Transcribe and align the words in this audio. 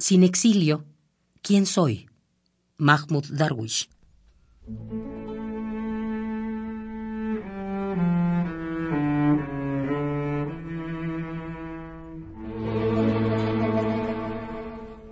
Sin 0.00 0.22
exilio, 0.22 0.84
¿quién 1.42 1.66
soy? 1.66 2.08
Mahmoud 2.76 3.24
Darwish. 3.32 3.90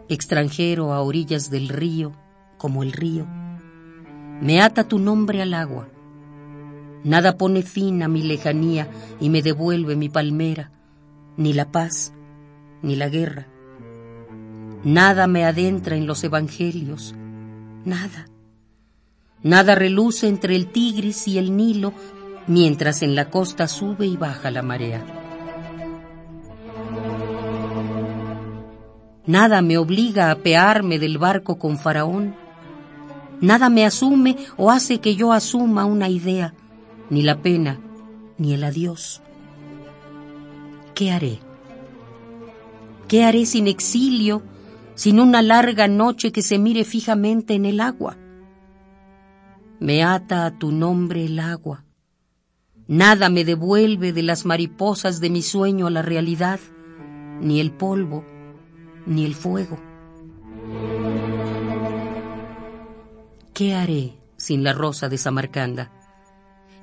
Extranjero 0.08 0.92
a 0.92 1.02
orillas 1.02 1.50
del 1.50 1.68
río, 1.68 2.12
como 2.56 2.84
el 2.84 2.92
río, 2.92 3.26
me 4.40 4.62
ata 4.62 4.86
tu 4.86 5.00
nombre 5.00 5.42
al 5.42 5.54
agua. 5.54 5.88
Nada 7.02 7.36
pone 7.36 7.62
fin 7.62 8.04
a 8.04 8.08
mi 8.08 8.22
lejanía 8.22 8.88
y 9.18 9.30
me 9.30 9.42
devuelve 9.42 9.96
mi 9.96 10.08
palmera, 10.08 10.70
ni 11.36 11.52
la 11.54 11.72
paz, 11.72 12.12
ni 12.82 12.94
la 12.94 13.08
guerra 13.08 13.48
Nada 14.84 15.26
me 15.26 15.44
adentra 15.44 15.96
en 15.96 16.06
los 16.06 16.22
evangelios, 16.24 17.14
nada. 17.84 18.28
Nada 19.42 19.74
reluce 19.74 20.28
entre 20.28 20.56
el 20.56 20.68
Tigris 20.68 21.28
y 21.28 21.38
el 21.38 21.56
Nilo, 21.56 21.92
mientras 22.46 23.02
en 23.02 23.14
la 23.14 23.30
costa 23.30 23.68
sube 23.68 24.06
y 24.06 24.16
baja 24.16 24.50
la 24.50 24.62
marea. 24.62 25.04
Nada 29.26 29.60
me 29.60 29.76
obliga 29.76 30.28
a 30.28 30.32
apearme 30.32 30.98
del 30.98 31.18
barco 31.18 31.58
con 31.58 31.78
Faraón. 31.78 32.34
Nada 33.40 33.68
me 33.68 33.84
asume 33.84 34.36
o 34.56 34.70
hace 34.70 35.00
que 35.00 35.16
yo 35.16 35.32
asuma 35.32 35.84
una 35.84 36.08
idea, 36.08 36.54
ni 37.10 37.22
la 37.22 37.42
pena, 37.42 37.78
ni 38.38 38.54
el 38.54 38.62
adiós. 38.62 39.20
¿Qué 40.94 41.10
haré? 41.10 41.40
¿Qué 43.08 43.24
haré 43.24 43.46
sin 43.46 43.66
exilio? 43.66 44.42
Sin 44.96 45.20
una 45.20 45.42
larga 45.42 45.86
noche 45.86 46.32
que 46.32 46.42
se 46.42 46.58
mire 46.58 46.84
fijamente 46.84 47.54
en 47.54 47.66
el 47.66 47.80
agua. 47.80 48.16
Me 49.78 50.02
ata 50.02 50.46
a 50.46 50.58
tu 50.58 50.72
nombre 50.72 51.26
el 51.26 51.38
agua. 51.38 51.84
Nada 52.88 53.28
me 53.28 53.44
devuelve 53.44 54.12
de 54.12 54.22
las 54.22 54.46
mariposas 54.46 55.20
de 55.20 55.28
mi 55.28 55.42
sueño 55.42 55.86
a 55.86 55.90
la 55.90 56.02
realidad, 56.02 56.58
ni 57.40 57.60
el 57.60 57.72
polvo, 57.72 58.24
ni 59.04 59.26
el 59.26 59.34
fuego. 59.34 59.78
¿Qué 63.52 63.74
haré 63.74 64.14
sin 64.36 64.64
la 64.64 64.72
rosa 64.72 65.08
de 65.08 65.18
Samarcanda? 65.18 65.92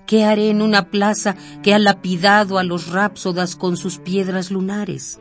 ¿Qué 0.06 0.24
haré 0.24 0.50
en 0.50 0.62
una 0.62 0.90
plaza 0.90 1.36
que 1.64 1.74
ha 1.74 1.80
lapidado 1.80 2.60
a 2.60 2.64
los 2.64 2.90
rápsodas 2.90 3.56
con 3.56 3.76
sus 3.76 3.98
piedras 3.98 4.52
lunares? 4.52 5.20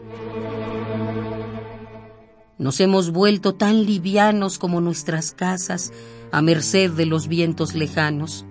Nos 2.59 2.81
hemos 2.81 3.11
vuelto 3.11 3.55
tan 3.55 3.87
livianos 3.87 4.59
como 4.59 4.81
nuestras 4.81 5.33
casas, 5.33 5.93
a 6.31 6.43
merced 6.43 6.91
de 6.93 7.07
los 7.07 7.27
vientos 7.27 7.75
lejanos. 7.75 8.45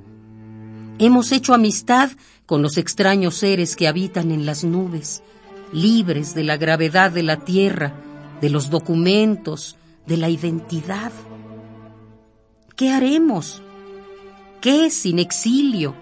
Hemos 0.97 1.31
hecho 1.31 1.53
amistad 1.53 2.11
con 2.45 2.61
los 2.61 2.77
extraños 2.77 3.35
seres 3.35 3.75
que 3.75 3.88
habitan 3.88 4.31
en 4.31 4.45
las 4.45 4.63
nubes, 4.63 5.23
libres 5.71 6.35
de 6.35 6.43
la 6.43 6.58
gravedad 6.58 7.11
de 7.11 7.23
la 7.23 7.38
tierra, 7.38 7.93
de 8.41 8.49
los 8.49 8.69
documentos, 8.69 9.77
de 10.08 10.17
la 10.17 10.30
identidad. 10.30 11.11
¿Qué 12.75 12.91
haremos? 12.91 13.61
¿Qué 14.61 14.89
sin 14.89 15.19
exilio, 15.19 15.95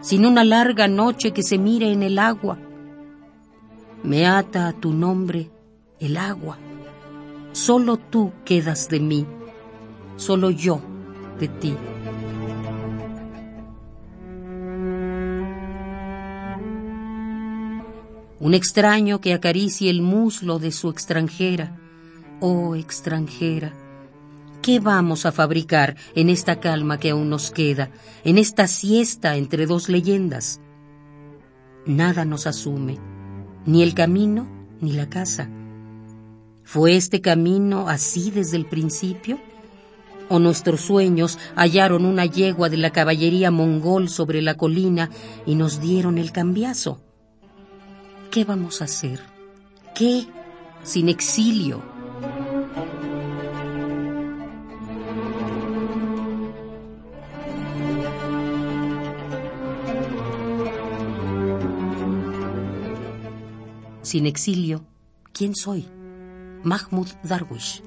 sin 0.00 0.26
una 0.26 0.44
larga 0.44 0.88
noche 0.88 1.32
que 1.32 1.42
se 1.42 1.58
mire 1.58 1.92
en 1.92 2.02
el 2.02 2.18
agua? 2.18 2.58
Me 4.02 4.26
ata 4.26 4.68
a 4.68 4.72
tu 4.72 4.92
nombre 4.92 5.50
el 5.98 6.16
agua 6.16 6.58
Solo 7.56 7.96
tú 7.96 8.34
quedas 8.44 8.90
de 8.90 9.00
mí, 9.00 9.26
solo 10.18 10.50
yo 10.50 10.78
de 11.40 11.48
ti. 11.48 11.74
Un 18.40 18.52
extraño 18.52 19.22
que 19.22 19.32
acaricie 19.32 19.88
el 19.88 20.02
muslo 20.02 20.58
de 20.58 20.70
su 20.70 20.90
extranjera. 20.90 21.80
Oh 22.40 22.74
extranjera, 22.74 23.72
¿qué 24.60 24.78
vamos 24.78 25.24
a 25.24 25.32
fabricar 25.32 25.96
en 26.14 26.28
esta 26.28 26.60
calma 26.60 26.98
que 26.98 27.08
aún 27.08 27.30
nos 27.30 27.50
queda, 27.52 27.88
en 28.22 28.36
esta 28.36 28.66
siesta 28.66 29.36
entre 29.36 29.64
dos 29.64 29.88
leyendas? 29.88 30.60
Nada 31.86 32.26
nos 32.26 32.46
asume, 32.46 32.98
ni 33.64 33.82
el 33.82 33.94
camino 33.94 34.46
ni 34.82 34.92
la 34.92 35.08
casa 35.08 35.48
¿Fue 36.76 36.94
este 36.94 37.22
camino 37.22 37.88
así 37.88 38.30
desde 38.30 38.58
el 38.58 38.66
principio? 38.66 39.40
¿O 40.28 40.38
nuestros 40.38 40.82
sueños 40.82 41.38
hallaron 41.54 42.04
una 42.04 42.26
yegua 42.26 42.68
de 42.68 42.76
la 42.76 42.92
caballería 42.92 43.50
mongol 43.50 44.10
sobre 44.10 44.42
la 44.42 44.58
colina 44.58 45.08
y 45.46 45.54
nos 45.54 45.80
dieron 45.80 46.18
el 46.18 46.32
cambiazo? 46.32 47.00
¿Qué 48.30 48.44
vamos 48.44 48.82
a 48.82 48.84
hacer? 48.84 49.22
¿Qué 49.94 50.26
sin 50.82 51.08
exilio? 51.08 51.80
Sin 64.02 64.26
exilio, 64.26 64.84
¿quién 65.32 65.54
soy? 65.54 65.95
Mahmoud 66.66 67.14
Darwish. 67.22 67.80